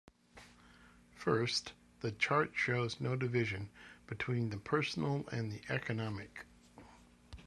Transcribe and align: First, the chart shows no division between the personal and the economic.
First, 1.13 1.73
the 1.99 2.11
chart 2.11 2.53
shows 2.55 2.99
no 2.99 3.15
division 3.15 3.69
between 4.07 4.49
the 4.49 4.57
personal 4.57 5.27
and 5.31 5.51
the 5.51 5.61
economic. 5.71 6.47